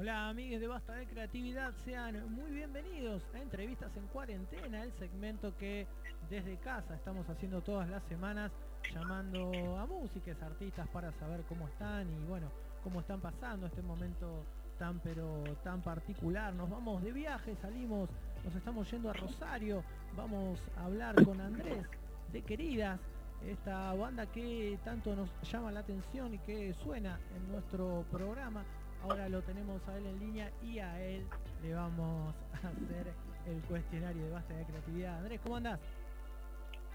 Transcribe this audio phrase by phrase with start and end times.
[0.00, 5.54] Hola amigos de Basta de Creatividad, sean muy bienvenidos a Entrevistas en Cuarentena, el segmento
[5.58, 5.86] que
[6.30, 8.50] desde casa estamos haciendo todas las semanas,
[8.94, 12.50] llamando a músicos, artistas para saber cómo están y bueno,
[12.82, 14.46] cómo están pasando este momento
[14.78, 16.54] tan pero tan particular.
[16.54, 18.08] Nos vamos de viaje, salimos,
[18.42, 19.84] nos estamos yendo a Rosario,
[20.16, 21.84] vamos a hablar con Andrés
[22.32, 22.98] de Queridas,
[23.46, 28.64] esta banda que tanto nos llama la atención y que suena en nuestro programa.
[29.02, 31.26] Ahora lo tenemos a él en línea y a él
[31.62, 33.12] le vamos a hacer
[33.46, 35.18] el cuestionario de base de creatividad.
[35.18, 35.80] Andrés, ¿cómo andás?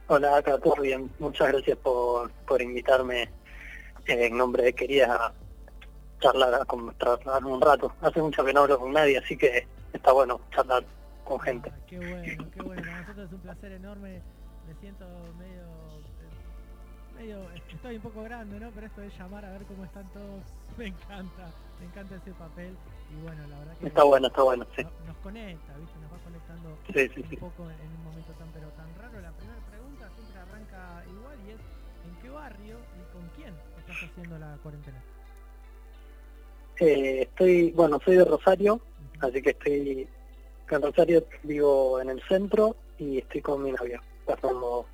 [0.08, 1.10] Hola, acá todo bien.
[1.20, 5.34] Muchas gracias por, por invitarme eh, en nombre de Querida a
[6.20, 7.92] charlar, a charlar un rato.
[8.02, 10.84] Hace mucho que no hablo con nadie, así que está bueno charlar
[11.24, 11.72] con gente.
[11.74, 12.82] Ah, qué bueno, qué bueno.
[12.84, 14.22] Para nosotros es un placer enorme.
[14.68, 15.06] Me siento
[15.40, 15.64] medio
[17.16, 18.70] medio, estoy un poco grande, ¿no?
[18.72, 20.44] Pero esto de llamar a ver cómo están todos,
[20.78, 22.76] me encanta, me encanta ese papel.
[23.12, 24.84] Y bueno, la verdad que está bueno, está bueno, sí.
[24.84, 26.00] Nos, conecta, ¿viste?
[26.00, 29.22] Nos va conectando un poco en, un momento tan pero tan raro.
[29.22, 31.60] La primera pregunta siempre arranca igual y es
[32.06, 35.04] ¿en qué barrio y con quién estás haciendo la cuarentena?
[36.80, 38.82] Eh, estoy, bueno, soy de Rosario,
[39.22, 40.10] así que estoy
[40.70, 44.86] en Rosario, vivo en el centro y estoy con mi novia, pasando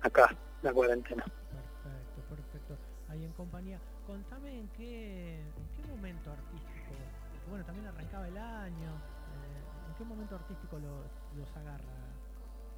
[0.00, 1.24] acá la cuarentena
[3.16, 3.78] ahí en compañía.
[4.06, 6.94] Contame en qué, en qué momento artístico,
[7.50, 11.82] bueno, también arrancaba el año, eh, ¿en qué momento artístico los, los agarra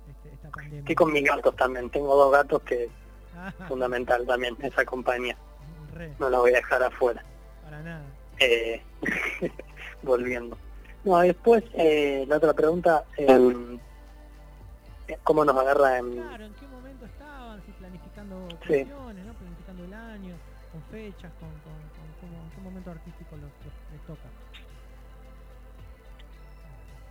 [0.09, 0.81] este, esta pandemia?
[0.81, 2.91] Estoy con mis gatos también, tengo dos gatos que es
[3.37, 3.53] ah.
[3.67, 5.37] fundamental también, esa compañía.
[6.21, 7.25] No la voy a dejar afuera.
[7.65, 8.05] Para nada.
[8.39, 8.81] Eh,
[10.03, 10.57] volviendo.
[11.05, 13.79] No, después, eh, la otra pregunta, em,
[15.25, 16.13] ¿cómo nos agarra en...
[16.13, 17.61] Claro, ¿en qué momento estaban?
[17.67, 18.49] Si planificando
[20.89, 23.51] con fechas, con, con, qué momento artístico los,
[23.93, 24.29] les toca.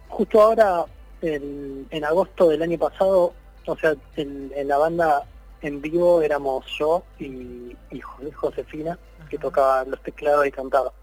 [0.09, 0.85] Justo ahora,
[1.21, 3.33] en agosto del año pasado,
[3.65, 5.25] o sea, en, la banda
[5.61, 8.01] en vivo éramos yo y, y
[8.33, 8.97] Josefina,
[9.29, 10.93] que tocaba los teclados y cantaba.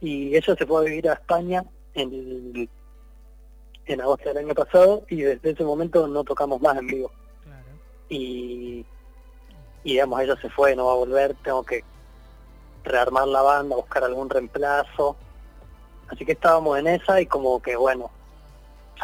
[0.00, 1.64] Y ella se fue a vivir a España
[1.94, 2.68] en,
[3.86, 7.12] en agosto del año pasado y desde ese momento no tocamos más en vivo.
[8.08, 8.84] Y
[9.84, 11.84] y digamos ella se fue, no va a volver, tengo que
[12.82, 15.16] rearmar la banda, buscar algún reemplazo.
[16.08, 18.10] Así que estábamos en esa y como que bueno,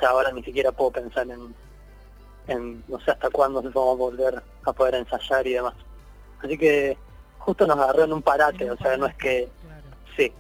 [0.09, 4.73] ahora ni siquiera puedo pensar en, no sé hasta cuándo se vamos a volver a
[4.73, 5.75] poder ensayar y demás.
[6.43, 6.97] Así que
[7.39, 9.49] justo nos agarró en un parate, o sea, no es que...
[10.17, 10.33] Sí,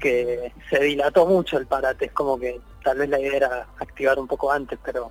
[0.00, 4.18] que se dilató mucho el parate, es como que tal vez la idea era activar
[4.18, 5.10] un poco antes, pero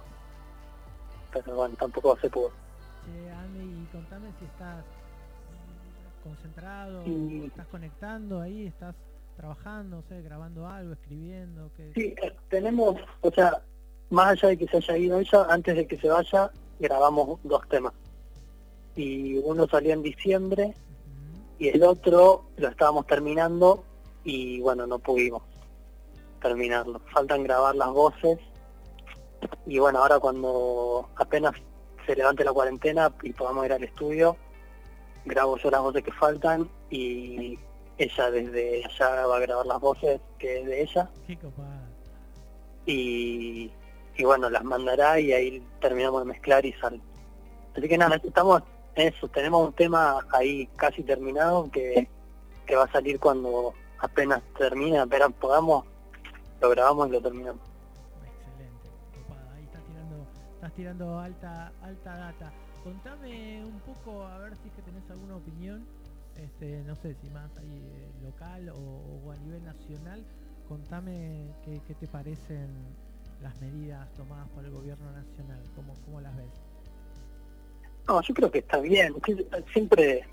[1.32, 2.52] pero bueno, tampoco se pudo
[4.40, 8.96] si estás eh, concentrado, estás conectando ahí, estás
[9.36, 11.70] trabajando, sé, grabando algo, escribiendo.
[11.76, 13.62] que Sí, eh, tenemos, o sea,
[14.10, 16.50] más allá de que se haya ido ella, antes de que se vaya,
[16.80, 17.94] grabamos dos temas.
[18.96, 20.74] Y uno salió en diciembre
[21.60, 23.84] y el otro lo estábamos terminando
[24.24, 25.44] y bueno, no pudimos
[26.42, 27.02] terminarlo.
[27.14, 28.40] Faltan grabar las voces
[29.66, 31.54] y bueno, ahora cuando apenas
[32.06, 34.38] se levante la cuarentena y podamos ir al estudio,
[35.26, 37.58] grabo yo las voces que faltan y
[37.98, 41.10] ella desde allá va a grabar las voces que es de ella.
[42.86, 43.72] y,
[44.18, 47.00] y bueno, las mandará y ahí terminamos de mezclar y sale.
[47.76, 48.62] Así que nada, estamos
[48.96, 52.08] en eso, tenemos un tema ahí casi terminado que,
[52.66, 55.86] que va a salir cuando apenas termine, apenas podamos,
[56.62, 57.75] lo grabamos y lo terminamos
[60.74, 62.52] tirando alta, alta data.
[62.84, 65.86] Contame un poco, a ver si es que tenés alguna opinión,
[66.38, 70.24] este, no sé si más ahí eh, local o, a nivel nacional.
[70.68, 72.70] Contame qué, te parecen
[73.42, 76.52] las medidas tomadas por el gobierno nacional, cómo, cómo las ves.
[78.08, 79.16] No, yo creo que está bien.
[79.74, 80.28] Siempre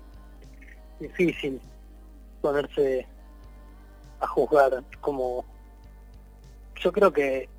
[0.99, 1.59] difícil
[2.41, 3.07] ponerse
[4.19, 5.45] a juzgar como
[6.79, 7.49] yo creo que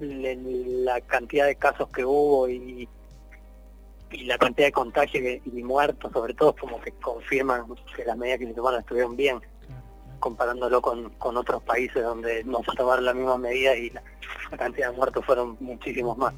[0.00, 2.88] la cantidad de casos que hubo y,
[4.10, 7.64] y la cantidad de contagios y muertos, sobre todo, como que confirman
[7.94, 9.40] que las medidas que se tomaron estuvieron bien,
[10.18, 14.02] comparándolo con, con otros países donde no se tomaron la misma medida y la,
[14.56, 16.34] cantidad de muertos fueron muchísimos más.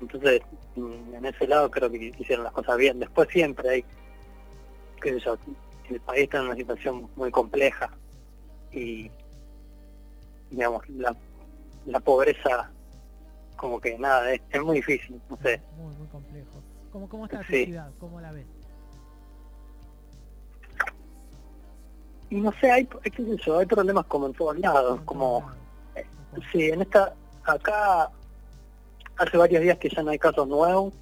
[0.00, 0.40] Entonces,
[0.76, 2.98] mm, en ese lado creo que hicieron las cosas bien.
[2.98, 3.84] Después siempre hay,
[5.00, 5.36] qué sé yo,
[5.90, 7.90] el país está en una situación muy compleja
[8.72, 9.10] y,
[10.50, 11.14] digamos, la
[11.86, 12.70] la pobreza
[13.56, 15.60] como que nada, es, muy difícil, no sé.
[15.76, 16.62] Muy, muy complejo.
[16.90, 17.90] ¿Cómo, cómo está tu ciudad?
[17.98, 18.46] ¿Cómo la ves?
[22.32, 25.44] y no sé, hay, qué sé yo, hay problemas como en todos lados, como,
[25.94, 26.06] eh,
[26.50, 27.12] sí, en esta,
[27.44, 28.10] acá,
[29.18, 30.94] hace varios días que ya no hay casos nuevos,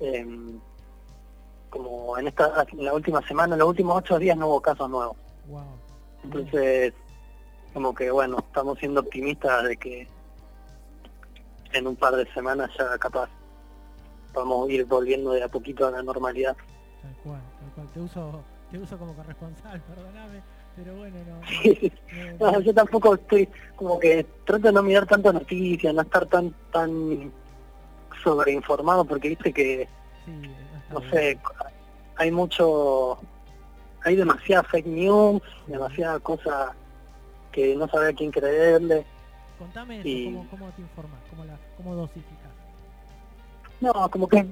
[0.00, 0.58] em,
[1.68, 4.88] como en esta, en la última semana, en los últimos ocho días no hubo casos
[4.88, 5.16] nuevos.
[6.24, 6.94] Entonces,
[7.78, 10.08] como que bueno, estamos siendo optimistas de que
[11.72, 13.30] en un par de semanas ya capaz
[14.34, 16.56] vamos a ir volviendo de a poquito a la normalidad.
[17.00, 17.88] Tal cual, tal cual.
[17.94, 18.42] Te uso,
[18.72, 20.42] te uso como corresponsal, perdóname,
[20.74, 21.18] pero bueno,
[22.40, 22.50] no.
[22.50, 26.52] no, yo tampoco estoy, como que trato de no mirar tantas noticias, no estar tan
[26.72, 27.32] tan
[28.24, 29.88] sobreinformado, porque viste que,
[30.90, 31.38] no, sé,
[32.16, 33.20] hay mucho,
[34.02, 36.74] hay demasiada fake news, demasiada cosa
[37.52, 39.04] que no sabe a quién creerle.
[39.58, 41.20] Contame eso, ¿cómo, te informas?
[41.30, 42.52] ¿Cómo, la, ¿Cómo dosificas?
[43.80, 44.46] No, como que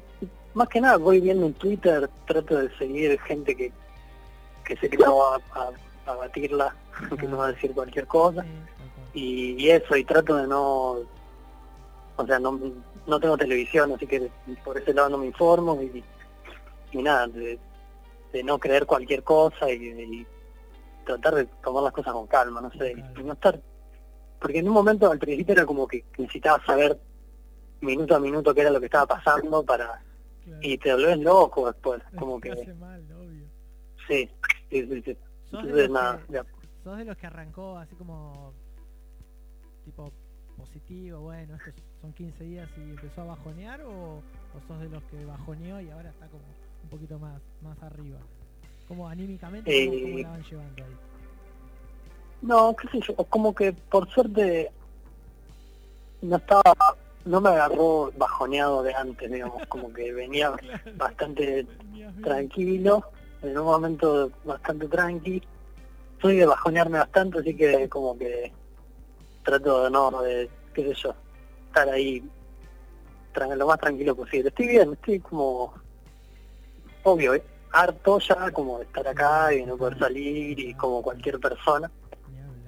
[0.54, 3.72] más que nada voy viendo en Twitter, trato de seguir gente que,
[4.64, 5.40] que sé que no va
[6.06, 6.75] a, batirla,
[7.20, 8.44] que no va a decir cualquier cosa.
[9.14, 10.99] y, eso, y trato de no...
[12.19, 12.58] O sea, no,
[13.06, 14.31] no tengo televisión, así que
[14.64, 16.02] por ese lado no me informo y,
[16.92, 17.58] y nada, de,
[18.44, 20.26] no creer cualquier cosa y,
[21.06, 23.61] tratar de tomar las cosas con calma, no sé, y no estar...
[24.41, 27.00] Porque en un momento al principio era como que necesitaba saber
[27.81, 30.03] minuto a minuto qué era lo que estaba pasando para...
[30.61, 32.55] Y te volvés loco después, como que...
[34.06, 34.31] Sí,
[34.70, 35.03] sí, sí.
[35.03, 35.19] sí.
[35.50, 36.43] ¿Sos, de nada, que,
[36.82, 38.52] ¿Sos de los que arrancó así como
[39.85, 40.12] tipo
[40.56, 45.02] positivo, bueno, estos son 15 días y empezó a bajonear o, o sos de los
[45.05, 46.43] que bajoneó y ahora está como
[46.82, 48.19] un poquito más más arriba?
[48.88, 50.97] Como anímicamente, ¿cómo, la van llevando ahí?
[52.43, 54.71] No, qué sé yo, como que por suerte
[56.23, 56.75] no estaba,
[57.25, 60.53] no me agarró bajoneado de antes, digamos, como que venía
[60.97, 61.67] bastante
[62.23, 63.03] tranquilo,
[63.43, 65.43] en un momento bastante tranqui.
[66.21, 68.53] Soy de bajonearme bastante, así que como que
[69.43, 71.15] trato de no, de, qué sé yo,
[71.69, 72.23] estar ahí
[73.56, 74.49] lo más tranquilo posible.
[74.49, 75.75] Estoy bien, estoy como,
[77.03, 77.43] obvio, ¿eh?
[77.76, 81.90] Harto ya como de estar acá y no poder salir y como cualquier persona,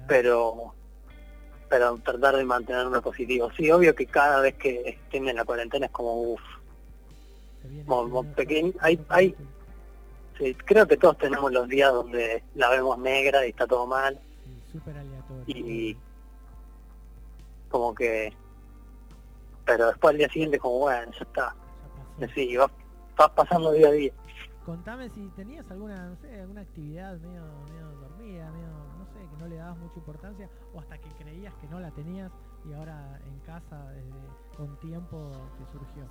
[0.07, 0.73] pero
[1.67, 3.51] pero tratar de mantenerme positivo.
[3.55, 6.41] Sí, obvio que cada vez que estén en la cuarentena es como uff,
[7.85, 9.35] como, pequeño, hay, hay,
[10.37, 14.19] sí, creo que todos tenemos los días donde la vemos negra y está todo mal.
[15.45, 15.95] Y
[17.69, 18.33] como que,
[19.65, 21.55] pero después al día siguiente como bueno, ya está.
[22.33, 22.71] Sí, vas,
[23.15, 24.11] vas pasando día a día.
[24.69, 28.67] Contame si tenías alguna, no sé, alguna actividad medio, medio dormida, medio,
[28.99, 31.89] no sé, que no le dabas mucha importancia, o hasta que creías que no la
[31.89, 32.31] tenías
[32.69, 34.11] y ahora en casa, desde,
[34.55, 36.03] con tiempo, te surgió.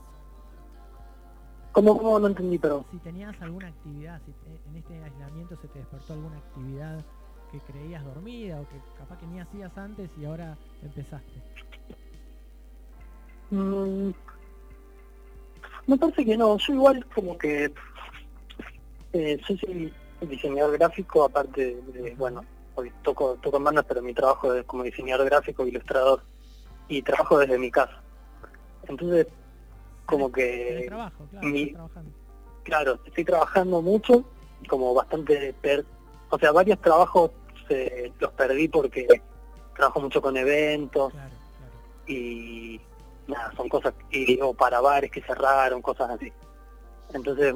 [1.70, 2.84] ¿Cómo, cómo no entendí, pero?
[2.90, 4.34] Si tenías alguna actividad, si
[4.68, 7.04] en este aislamiento se te despertó alguna actividad
[7.52, 11.40] que creías dormida o que capaz que ni hacías antes y ahora empezaste.
[13.52, 14.10] Mm,
[15.86, 17.72] me parece que no, yo igual como que
[19.12, 22.44] eh, soy diseñador gráfico, aparte de, bueno,
[22.74, 26.22] hoy toco, toco en bandas, pero mi trabajo es como diseñador gráfico, ilustrador,
[26.88, 28.00] y trabajo desde mi casa.
[28.86, 29.26] Entonces,
[30.06, 30.84] como que...
[30.86, 31.90] Trabajo, claro,
[32.62, 34.24] claro, estoy trabajando mucho,
[34.68, 35.54] como bastante...
[35.60, 35.84] Per,
[36.30, 37.30] o sea, varios trabajos
[38.18, 39.06] los perdí porque
[39.76, 41.12] trabajo mucho con eventos
[42.06, 42.80] y
[43.26, 46.32] nada, son cosas, y, o para bares que cerraron, cosas así.
[47.12, 47.54] Entonces,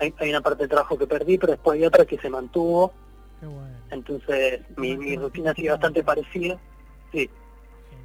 [0.00, 2.92] hay, una parte de trabajo que perdí, pero después hay otra que se mantuvo.
[3.90, 6.58] Entonces mi, mi rutina sigue bastante parecida.
[7.12, 7.28] Sí.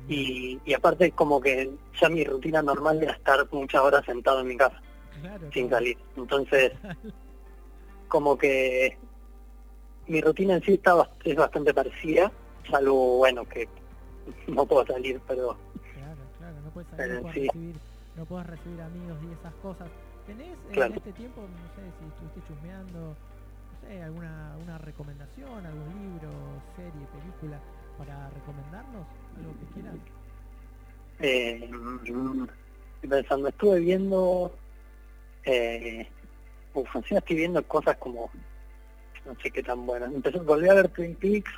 [0.10, 4.48] Y, y, aparte como que ya mi rutina normal era estar muchas horas sentado en
[4.48, 4.82] mi casa,
[5.54, 5.98] sin salir.
[6.16, 6.72] Entonces,
[8.08, 8.98] como que
[10.08, 12.32] mi rutina en sí está, es bastante parecida,
[12.70, 13.68] salvo, bueno, que
[14.48, 15.58] no puedo salir, pero...
[15.94, 17.76] Claro, claro, no puedes salir, no puedes, recibir,
[18.16, 19.90] no puedes recibir amigos y esas cosas.
[20.28, 25.88] ¿Tenés en este tiempo, no sé si estuviste chusmeando, no sé, alguna, alguna recomendación, algún
[25.88, 26.30] libro,
[26.76, 27.58] serie, película
[27.98, 29.08] para recomendarnos?
[29.38, 29.96] ¿Algo que quieras?
[31.20, 31.70] Eh,
[32.96, 34.54] estoy pensando, estuve viendo,
[35.46, 36.06] eh,
[36.74, 38.30] uf, estoy viendo cosas como,
[39.26, 40.14] no sé qué tan buenas.
[40.14, 41.52] Empecé, volví a ver Twin Peaks,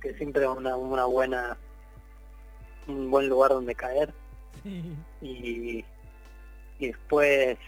[0.00, 1.58] que siempre es una, una buena,
[2.88, 4.14] un buen lugar donde caer.
[4.62, 4.96] Sí.
[5.20, 5.84] Y,
[6.78, 7.58] y después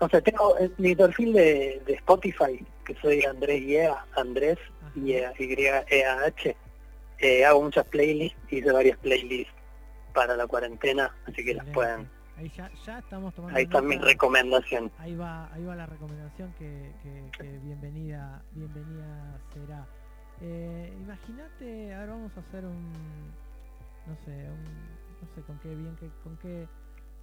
[0.00, 4.58] no sé, tengo mi perfil de, Spotify, que soy Andrés Yea, Andrés
[4.94, 6.56] y e a h
[7.18, 9.52] eh, hago muchas playlists, hice varias playlists
[10.14, 12.08] para la cuarentena, así que las pueden
[12.40, 13.58] Ahí ya, ya estamos tomando.
[13.58, 14.90] Ahí está mi recomendación.
[14.96, 19.86] Ahí va, ahí va la recomendación que, que, bienvenida, bienvenida será.
[20.40, 22.92] Eh, Imagínate, ahora vamos a hacer un,
[24.06, 24.64] no sé, un,
[25.20, 26.66] no sé con qué bien, que, con qué,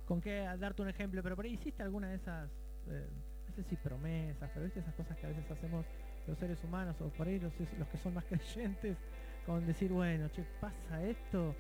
[0.06, 2.52] con qué darte un ejemplo, pero por ahí hiciste alguna de esas,
[2.90, 3.08] eh,
[3.48, 5.86] no sé si promesas, pero viste esas cosas que a veces hacemos
[6.28, 8.98] los seres humanos o por ahí los, los que son más creyentes,
[9.46, 11.56] con decir, bueno, che, pasa esto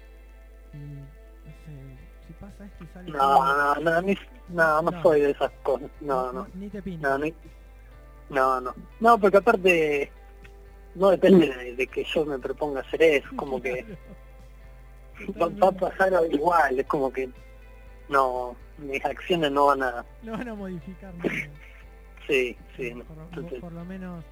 [0.74, 3.12] y no sé, si pasa esto y sale...
[3.12, 4.01] No, no, no,
[4.50, 6.48] no, no, soy de esas cosas, no, no.
[6.53, 7.17] Ni te No,
[8.29, 10.12] no, no, no, porque aparte
[10.96, 13.86] no depende de, que yo me proponga hacer eso, como que
[15.41, 17.29] va, a pasar igual, es como que
[18.10, 20.05] no, mis acciones no van a...
[20.24, 21.13] No van a modificar
[22.27, 22.93] sí, sí.
[23.62, 24.24] Por, lo menos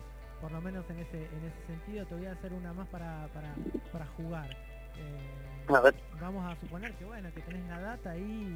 [0.41, 3.27] por lo menos en ese en ese sentido te voy a hacer una más para,
[3.33, 3.55] para,
[3.91, 4.49] para jugar.
[4.97, 8.55] Eh, vamos a suponer que bueno, que tenés la data y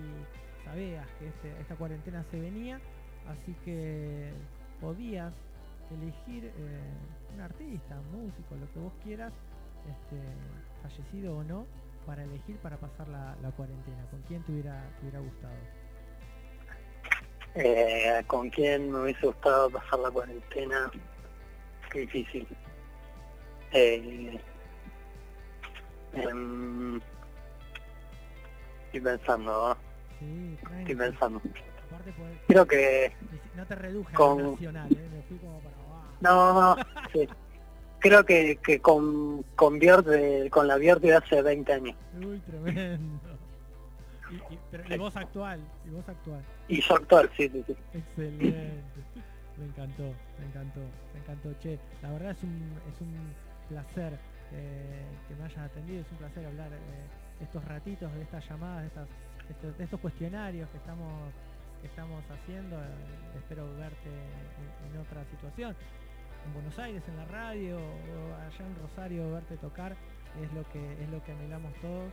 [0.65, 2.79] sabías que este, esta cuarentena se venía,
[3.27, 4.31] así que
[4.79, 5.33] podías
[5.91, 6.79] elegir eh,
[7.33, 9.33] un artista, un músico, lo que vos quieras,
[9.89, 10.21] este,
[10.83, 11.65] fallecido o no,
[12.05, 14.03] para elegir para pasar la, cuarentena.
[14.11, 15.53] ¿Con quién te hubiera, hubiera gustado?
[17.55, 20.91] Eh, ¿Con quién me hubiese gustado pasar la cuarentena?
[21.91, 22.47] Qué difícil.
[23.71, 24.39] Eh,
[26.13, 26.99] em,
[28.85, 29.77] estoy pensando,
[30.19, 31.41] Sí, estoy pensando.
[32.47, 33.13] Creo que...
[33.55, 34.51] No te reduje con...
[34.53, 35.09] nacional, ¿eh?
[35.11, 35.79] me fui como para
[36.21, 36.75] no,
[37.13, 37.27] sí.
[37.99, 39.79] Creo que, que con, con,
[40.49, 41.95] con la Biort de hace 20 años.
[42.17, 43.28] Uy, tremendo.
[44.29, 46.43] Y, voz actual, y voz actual.
[46.67, 47.75] Y yo actual, sí, sí, sí.
[47.93, 48.83] Excelente.
[49.57, 50.03] Me encantó,
[50.39, 50.79] me encantó,
[51.13, 51.53] me encantó.
[51.59, 53.33] Che, la verdad es un, es un
[53.67, 54.17] placer
[54.53, 58.81] eh, que me hayas atendido, es un placer hablar eh, estos ratitos de estas llamadas,
[58.81, 61.33] de, estas, de estos, cuestionarios que estamos
[61.81, 62.77] que estamos haciendo.
[62.77, 65.75] Eh, espero verte en, otra situación
[66.45, 69.95] en Buenos Aires, en la radio, o allá en Rosario, verte tocar,
[70.41, 72.11] es lo que, es lo que anhelamos todos.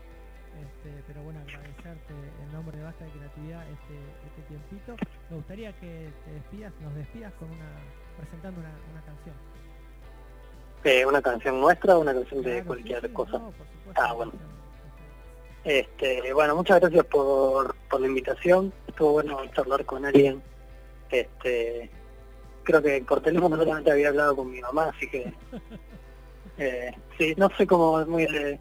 [0.56, 3.94] Este, pero bueno, agradecerte en nombre de Basta de Creatividad este,
[4.26, 4.96] este tiempito.
[5.30, 7.70] Me gustaría que te despidas, nos despidas con una,
[8.16, 9.34] presentando una, una canción.
[10.84, 13.40] Eh, ¿Una canción nuestra o una canción de cualquier cosa?
[13.96, 14.32] ah, bueno.
[15.64, 18.72] Este, bueno, muchas gracias por, por la invitación.
[18.86, 20.40] Estuvo bueno charlar con alguien
[21.10, 21.90] este,
[22.64, 25.32] creo que por teléfono solamente había hablado con mi mamá, así que
[26.58, 28.58] eh, sí, no sé cómo muy de,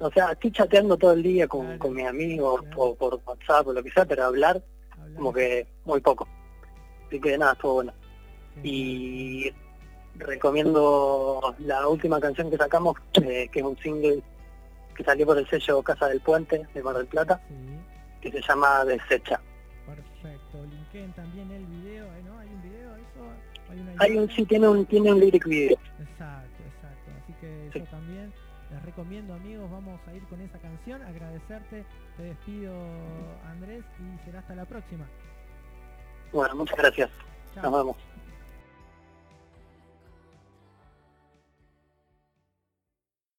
[0.00, 3.72] o sea, estoy chateando todo el día con, con mis amigos o por WhatsApp o
[3.72, 4.62] lo que sea, pero hablar,
[5.14, 6.26] como que muy poco.
[7.06, 7.92] Así que nada, estuvo bueno.
[8.62, 9.50] Y
[10.16, 14.22] recomiendo la última canción que sacamos, eh, que es un single
[14.96, 17.40] que salió por el sello Casa del Puente de Mar del Plata,
[18.20, 19.40] que se llama Desecha.
[19.86, 22.38] Perfecto, linkeen también el video, ¿no?
[22.38, 23.98] ¿Hay un video eso?
[23.98, 25.78] ¿Hay, un, sí, tiene un, tiene un lyric video.
[28.98, 31.84] Recomiendo amigos, vamos a ir con esa canción, agradecerte,
[32.16, 32.74] te despido
[33.46, 35.06] Andrés y será hasta la próxima.
[36.32, 37.08] Bueno, muchas gracias.
[37.62, 37.96] Nos vemos.